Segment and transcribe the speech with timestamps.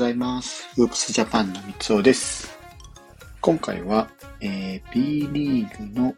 [0.00, 0.66] ざいます。
[0.78, 2.58] ウープスジャパンの三つおです。
[3.42, 4.08] 今回は、
[4.40, 6.14] えー B リーグの、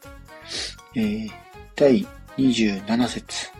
[0.94, 1.30] えー
[1.74, 2.06] 第
[2.38, 3.50] 27節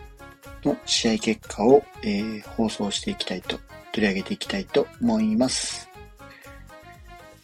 [0.63, 3.59] の試合結果を、えー放送していきたいと、
[3.91, 5.89] 取り上げていきたいと思います。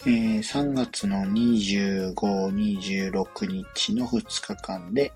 [0.05, 5.11] えー3月の25、26日の2日間で、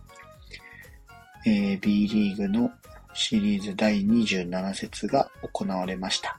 [1.46, 2.70] えー B リーグの
[3.14, 6.38] シリーズ第27節が行われました。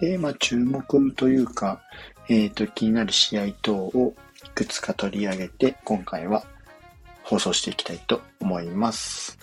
[0.00, 1.80] で、まあ、注目というか、
[2.28, 4.14] えっ、と、気になる試合等を
[4.46, 6.44] いくつか取り上げて、今回は
[7.22, 9.38] 放送していきたいと思います。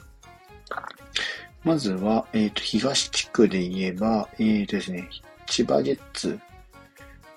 [1.64, 5.10] まずは、えっ、と、東地区で言えば、えっ、とですね、
[5.46, 6.40] 千葉ジェッツ。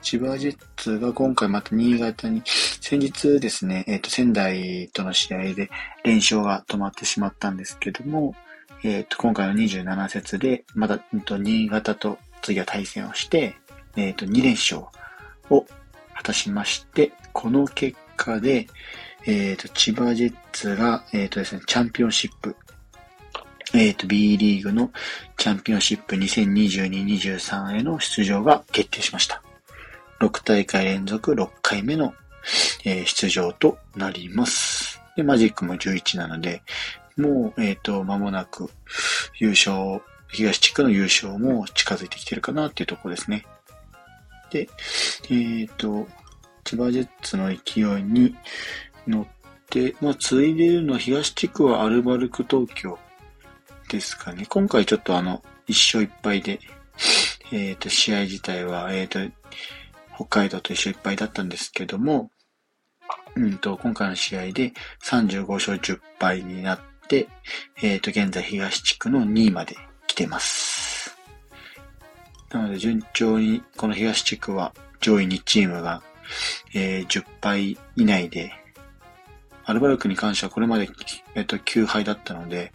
[0.02, 5.70] 千葉ジェッツが今回また新潟に、先日ですね、えっ、と、仙台との試合で
[6.04, 8.34] 連勝が止まってしまったんですけども、
[8.82, 13.54] えっ、と、今回の27節で、また、うんと、新潟と次は対戦をして、
[13.96, 14.82] えっ、と、2連勝
[15.50, 15.66] を
[16.14, 18.66] 果たしまして、この結果で、
[19.26, 22.56] えっ、と、千葉ジェッツが、えっ、とですね、チャンピオンシップ、
[23.74, 24.90] えっ、と、B リーグの
[25.36, 29.42] チャンピオンシップ2022-23への出場が決定しました。
[30.20, 32.14] 6大会連続6回目の、
[32.84, 35.00] え出場となります。
[35.16, 36.62] で、マジックも11なので、
[37.16, 38.70] もう、えっ、と、間もなく
[39.38, 40.00] 優勝、
[40.32, 43.44] 東地区の優勝も近づいてきてるかなっていうところですね。
[44.50, 44.68] で、
[45.30, 46.08] えっ、と、
[46.64, 48.34] 千葉ジェッツの勢いに
[49.06, 49.26] 乗っ
[49.68, 52.98] て、まあ、ついでるのは東地区はアルバルク東京
[53.88, 54.46] ですかね。
[54.48, 56.60] 今回ちょっとあの、一勝一敗で、
[57.52, 59.18] えっ、と、試合自体は、えっ、と、
[60.14, 62.30] 北海道と一勝一敗だったんですけども、
[63.36, 64.72] うんと、今回の試合で
[65.04, 67.28] 35勝10敗になって、
[67.82, 69.76] えっ、と、現在東地区の2位まで
[70.20, 71.16] てます。
[72.50, 76.02] なので、順調に、この東地区は上位2チームが、
[76.74, 78.52] えー10敗以内で、
[79.64, 80.88] アルバルクに関してはこれまで、
[81.34, 82.72] えっ、と、9敗だったので、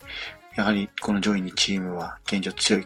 [0.56, 2.82] やはりこの上位2チームは現状強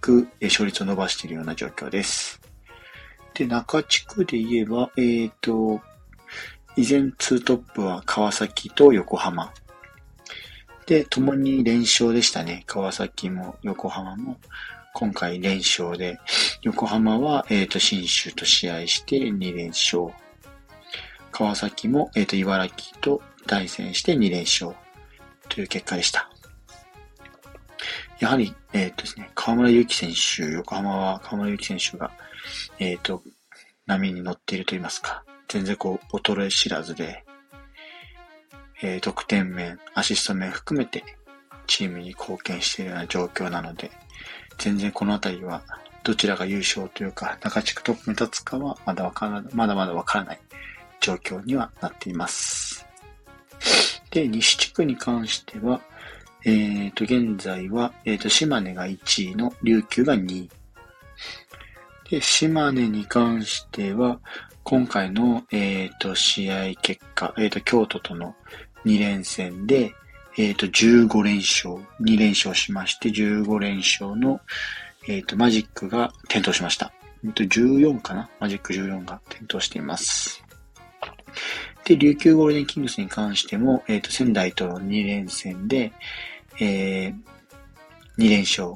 [0.00, 2.40] く勝率を伸ばしているような状況です。
[3.34, 5.80] で、中地区で言えば、えっ、と、
[6.76, 9.52] 依然2トップは川崎と横浜。
[10.88, 12.62] で、共に連勝でしたね。
[12.66, 14.38] 川崎も横浜も
[14.94, 16.18] 今回連勝で、
[16.62, 20.06] 横浜は、えっ、と、新州と試合して2連勝。
[21.30, 24.74] 川崎も、えっ、と、茨城と対戦して2連勝
[25.50, 26.30] という結果でした。
[28.18, 32.12] やはり、えっ、とですね、河村勇輝選手、横浜は河村勇輝選手が、
[32.78, 33.22] えっ、と、
[33.84, 37.26] 波に乗っていると言いますか、全然こう、衰え知らずで、
[38.82, 41.04] え得点面、アシスト面含めて、
[41.66, 43.90] チームに貢献しているような状況なので、
[44.58, 45.62] 全然このあたりは、
[46.04, 50.40] どちらが優勝というか、中地区トップに立つかは、まだわからない、まだまだわからない
[51.00, 52.86] 状況にはなっています。
[54.10, 55.80] で、西地区に関しては、
[56.44, 60.50] えっ、と、現在は、えっ、と、島根が1位の琉球が2位。
[62.10, 64.20] で、島根に関しては、
[64.62, 68.34] 今回の、えっ、と、試合結果、えっ、と、京都との
[68.84, 69.92] 2連戦で、
[70.36, 74.40] えっ、と、15連勝、2連勝しまして、15連勝の、
[75.08, 76.92] えっ、と、マジックが点灯しました。
[77.24, 78.28] えっと、14かな？
[78.38, 80.44] マジック14が点灯しています。
[81.84, 85.92] で、琉球ゴールデンキングスに関しても、えっ、と、仙台との2連戦で、
[86.60, 87.14] えー、
[88.18, 88.74] 2連勝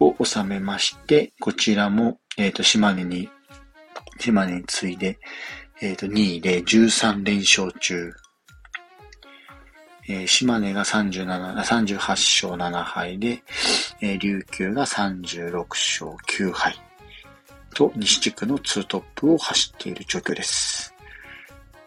[0.00, 3.30] を収めまして、こちらも、えっ、と、島根に、
[4.18, 5.18] 島根に次いで、
[5.80, 8.12] えっ、と、2位で13連勝中。
[10.08, 13.42] えー島根が37、38勝7敗で、
[14.00, 16.74] えー琉球が36勝9敗
[17.74, 20.94] と西地区の2トップを走っている状況です。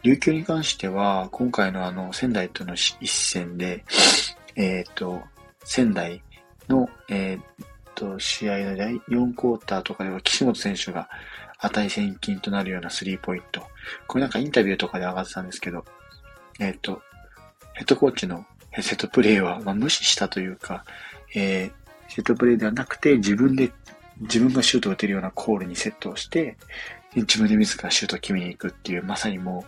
[0.04, 3.84] 琉球に関しては、今回のあの、仙台との一戦で、
[4.56, 5.22] えっ、と、
[5.63, 6.24] 仙台
[6.68, 11.10] の、えっ、と、試合の第4クォーターとかでは、岸本選手が
[11.60, 13.62] 値千金となるようなスリーポイント。
[14.07, 15.86] これなんかインタビューとかで上がってたんですけど、
[16.60, 17.01] えっ、と、
[17.73, 18.45] ヘッドコーチの
[18.79, 20.85] セットプレーは、まあ、無視したというか、
[21.35, 21.81] えー
[22.12, 23.71] セットプレーではなくて、自分で、
[24.19, 26.57] 自分がシュートを打てるようなコールにセットをして、
[27.15, 29.63] 自分で自らシュートを決めに行くっていう、まさにも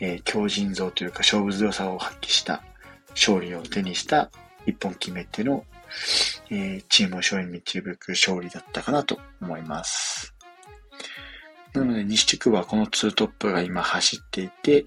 [0.00, 2.62] う、えー強靭像というか勝負強さを発揮した
[3.10, 4.30] 勝利を手にした
[4.66, 5.64] 一本決めての、
[6.50, 10.37] えーチームを勝利に導く勝利だったかなと思います。
[11.78, 14.86] なので、西地区はこの2トップが今走っていて、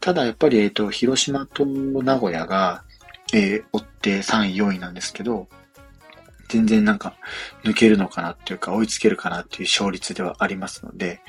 [0.00, 2.84] ただやっぱり、えっ、と、広島と名古屋が、
[3.34, 5.48] えー追って3位、4位なんですけど、
[6.48, 7.14] 全然なんか
[7.62, 11.20] 抜けるのかなっていうか追いつけるかなっていう勝率ではありますので、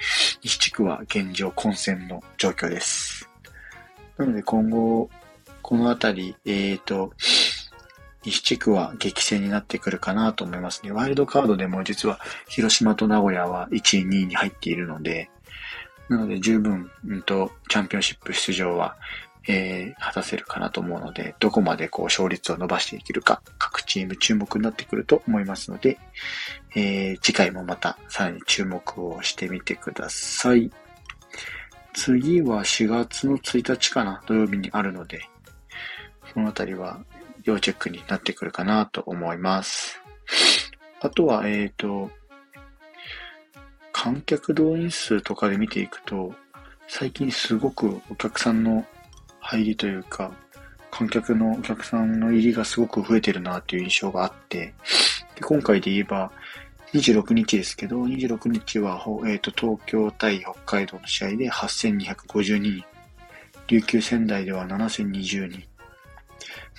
[0.42, 3.30] 西地区は現状混戦の状況です。
[4.18, 5.10] なので今後、
[5.62, 7.12] このあたり、えーと、
[8.24, 10.92] 西地区は激戦になってくるかなと思いますね。
[10.92, 15.30] ワイルドカードでも実は広島と名古屋は1位、2位に入っているので、
[16.10, 18.98] なので十分、うんと、チャンピオンシップ出場は
[19.52, 25.98] えー、果たせるかなと思うので、どこまでこう勝率を伸ばしていけるか、各チーム注目になってくると思いますので、
[26.76, 30.72] えー、次回もまたさらに注目をしてみてください。
[31.94, 35.22] 次は4月の1日かな、土曜日にあるので、
[36.32, 37.00] そのあたりは
[37.44, 40.02] 要チェックになってくるかなと思います。
[41.02, 42.12] あとは、えっ、ー、と、
[43.92, 46.34] 観客動員数とかで見ていくと、
[46.88, 48.86] 最近すごくお客さんの
[49.40, 50.32] 入りというか、
[50.92, 54.74] 観客のお客さんの入りがすごく増えてるなっていう印象があって、
[55.36, 56.32] で今回で言えば、
[56.94, 62.84] 26日ですけど、26日は、えーと、東京対北海道の試合で8252人、
[63.68, 65.64] 琉球仙台では7020人、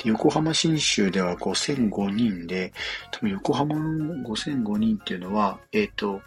[0.05, 2.73] 横浜新州では5005人で、
[3.11, 6.21] 多分横浜の5005人っていうのは、えっ、ー、と、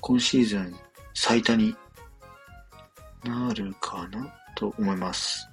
[0.00, 0.74] 今シーズン
[1.14, 1.74] 最多に
[3.24, 5.48] なるかなと思います。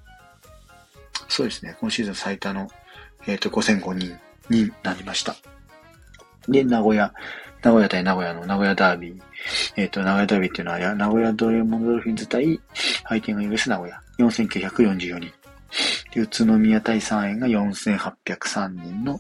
[1.28, 2.68] そうですね、今シーズン最多の、
[3.28, 4.18] えっ、ー、と、5005人
[4.50, 5.36] になりました。
[6.48, 7.14] で、名古屋、
[7.62, 9.22] 名古屋対名古屋の名古屋ダービー。
[9.76, 12.60] えっ、ー、と、名古屋ダービーっていうのは、名古屋ドレモンドルフィンズ対
[13.04, 14.02] ハイティングイグス名古屋。
[14.18, 15.39] 4944人。
[16.16, 19.20] 宇都宮対3円が4803人の、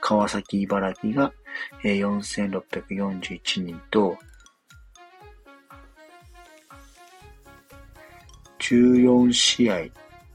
[0.00, 1.32] 川崎茨城が、
[1.82, 4.18] 4641人と、
[8.58, 9.86] 14試合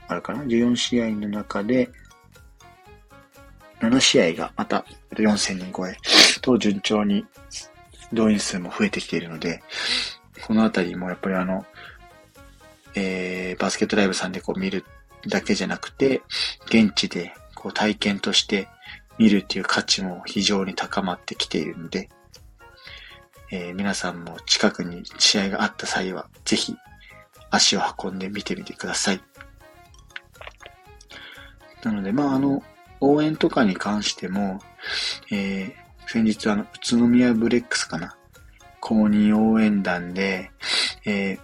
[0.07, 1.89] あるかな ?14 試合の中で、
[3.79, 5.97] 7試合がまた4000人超え
[6.41, 7.25] と順調に
[8.13, 9.61] 動員数も増えてきているので、
[10.47, 11.65] このあたりもやっぱりあの、
[12.95, 14.85] えー、バスケットライブさんでこう見る
[15.27, 16.21] だけじゃなくて、
[16.67, 18.67] 現地でこう体験として
[19.17, 22.09] 見るっていう価値も非常に高まってきているので、
[23.51, 26.75] えー、皆さんも近くに試合があった際は、ぜひ
[27.51, 29.21] 足を運んで見てみてください。
[31.83, 32.63] なので、まあ、あの、
[32.99, 34.59] 応援とかに関しても、
[35.31, 36.67] えー、先日あの、宇
[36.97, 38.15] 都宮ブレックスかな。
[38.79, 40.51] 公認応援団で、
[41.05, 41.39] えー、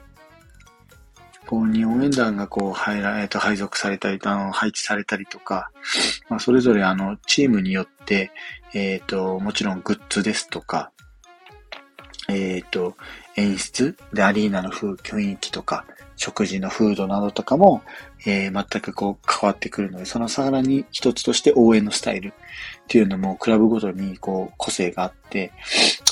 [1.49, 5.71] 公認応援団がこう、入ら、えっ、と、配属されたり、あの、配置されたりとか、
[6.29, 8.31] まあ、それぞれあの、チームによって、
[8.75, 10.91] えっ、ー、と、もちろんグッズですとか、
[12.27, 12.95] えっ、ー、と、
[13.35, 15.85] 演出でアリーナの雰囲気とか、
[16.17, 17.81] 食事のフードなどとかも、
[18.27, 22.31] えー、全くこう変わってくるので、そのさらに一つとして応援のスタイルっ
[22.87, 25.51] ていうのもクラブごとにこう個性があって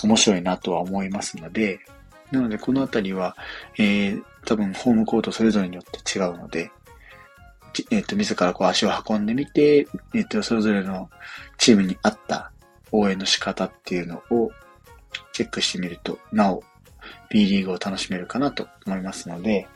[0.04, 1.81] 面白いなとは思いますので、
[2.31, 3.36] なのでこのあたりは、
[3.78, 6.71] えー、多分ホームコートそれぞれによって違うので、
[7.91, 9.79] えっ、ー、と、自らこう足を運んでみて、
[10.15, 11.09] えっ、ー、と、それぞれの
[11.57, 12.51] チームに合った
[12.94, 14.49] 応援の仕方っていうのを
[15.33, 16.63] チェックしてみると、なお
[17.29, 19.67] B リーグを楽しめるかなと思いますので、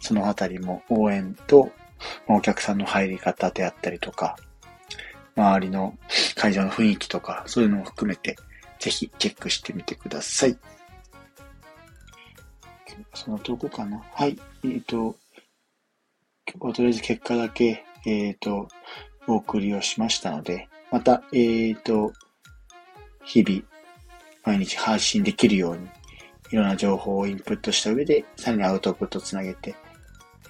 [0.00, 1.72] そのあたりも応援と、
[2.28, 4.36] お客さんの入り方であったりとか、
[5.34, 5.98] 周りの
[6.36, 8.36] 会場の雰囲気とか、そういうのも含めて、
[8.78, 10.56] ぜひチェックしてみてください。
[13.18, 14.00] そのとこかな。
[14.14, 14.38] はい。
[14.62, 15.16] えっ、ー、と、
[16.46, 18.68] 今日はとりあえず結果だけ、えっ、ー、と、
[19.26, 22.12] お送りをしましたので、また、えっ、ー、と、
[23.24, 23.62] 日々、
[24.44, 25.88] 毎日配信できるように、
[26.52, 29.74] いろんな情報をインプットした上で、さらにアウトプットをつなげて、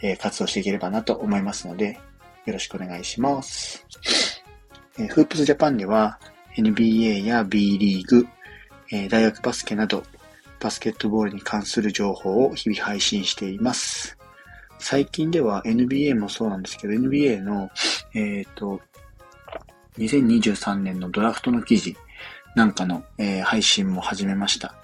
[0.02, 1.98] え、活動していければなと思いますので、
[2.44, 3.86] よろしくお願いします。
[4.98, 6.20] えー、フープスジャパンでは
[6.56, 8.28] NBA や B リーグ、
[8.92, 10.04] え、大学バスケなど、
[10.60, 14.16] バスケットボールに関する情報を日々配信しています。
[14.78, 17.70] 最近では NBA もそうなんですけど、NBA の、
[18.14, 18.80] えっ、ー、と、
[19.98, 21.96] 2023年のドラフトの記事
[22.54, 24.74] なんかの、えー、配信も始めました。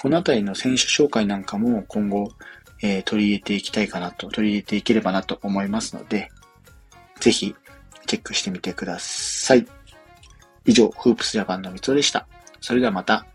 [0.00, 2.32] このあたりの選手紹介なんかも今後、
[2.82, 6.30] えー、取り入れていきたいかなと、取り入れていければなと思いますので、
[7.20, 7.54] ぜひ
[8.06, 9.66] チェックしてみてください。
[10.64, 12.26] 以上、フープスジャパンのみつおでした。
[12.60, 13.26] それではまた